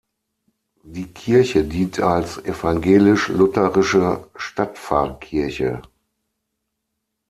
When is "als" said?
1.99-2.39